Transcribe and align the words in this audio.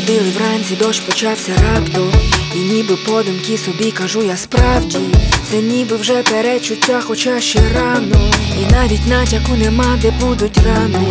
дорозі 0.00 0.76
дощ 0.80 1.00
почався 1.00 1.52
раптом, 1.52 2.12
і 2.54 2.58
ніби 2.58 2.96
подумки 2.96 3.58
собі 3.58 3.90
кажу 3.90 4.22
я 4.22 4.36
справді, 4.36 4.98
це 5.50 5.56
ніби 5.56 5.96
вже 5.96 6.22
перечуття, 6.22 7.00
хоча 7.06 7.40
ще 7.40 7.60
рано, 7.74 8.16
і 8.62 8.72
навіть 8.72 9.06
натяку 9.06 9.56
нема, 9.56 9.98
де 10.02 10.10
будуть 10.20 10.58
рани, 10.58 11.06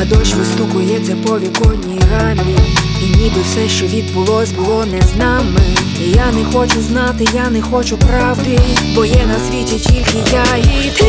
а 0.00 0.04
дощ 0.04 0.34
вистукується 0.34 1.16
по 1.26 1.38
віконній 1.38 2.00
рамі, 2.12 2.56
і 3.02 3.16
ніби 3.16 3.40
все, 3.50 3.68
що 3.68 3.86
відбулось, 3.86 4.52
було 4.52 4.84
не 4.86 5.02
з 5.02 5.16
нами. 5.16 5.60
І 6.06 6.10
я 6.10 6.32
не 6.32 6.44
хочу 6.44 6.82
знати, 6.82 7.28
я 7.34 7.50
не 7.50 7.62
хочу 7.62 7.98
правди, 7.98 8.58
бо 8.94 9.04
є 9.04 9.26
на 9.26 9.38
світі 9.48 9.78
тільки 9.88 10.32
я 10.32 10.56
і 10.56 10.90
ти. 10.98 11.06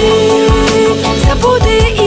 Забути 1.27 1.95
і 2.03 2.06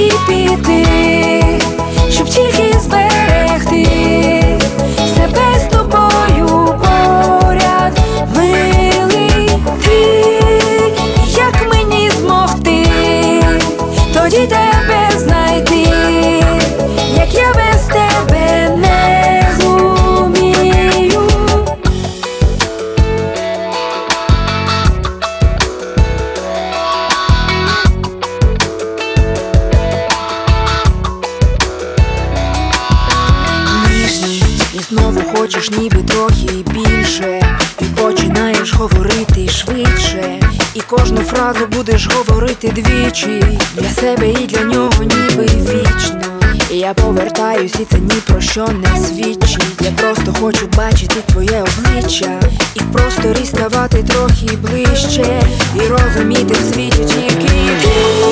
хочеш 35.41 35.70
ніби 35.70 36.02
трохи 36.02 36.64
більше. 36.74 37.58
І 37.80 37.84
починаєш 37.84 38.74
говорити 38.74 39.48
швидше. 39.48 40.41
І 40.74 40.80
кожну 40.80 41.20
фразу 41.20 41.66
будеш 41.66 42.06
говорити 42.06 42.69
двічі. 42.69 43.58
Для 43.74 43.91
себе 43.91 44.30
і 44.30 44.46
для 44.46 44.64
нього 44.64 44.92
ніби 45.00 45.44
вічно. 45.44 46.41
І 46.70 46.77
я 46.77 46.94
повертаюсь, 46.94 47.74
і 47.80 47.84
це 47.84 47.98
ні 47.98 48.20
про 48.27 48.41
що 48.41 48.68
не 48.68 49.00
свідчить. 49.00 49.80
Я 49.80 49.91
просто 49.91 50.34
хочу 50.41 50.66
бачити 50.77 51.16
твоє 51.27 51.64
обличчя. 51.64 52.41
І 52.74 52.80
в 52.80 52.92
просторі 52.92 53.44
трохи 54.02 54.56
ближче. 54.56 55.42
І 55.77 55.80
розуміти 55.88 56.55
в 56.55 56.74
світі 56.74 57.05
тільки 57.05 57.48
ти 57.83 58.30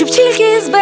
щоб 0.00 0.10
тільки 0.10 0.60
зберегти 0.60 0.79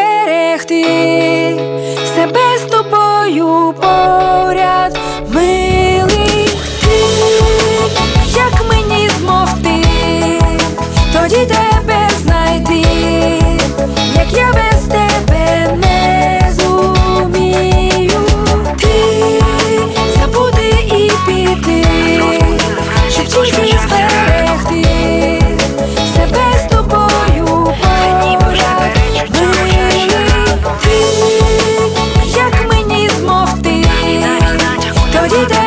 melodía 35.21 35.58